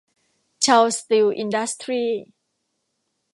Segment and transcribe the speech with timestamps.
[0.61, 2.09] เชาว์ สตีล อินดัสทรี้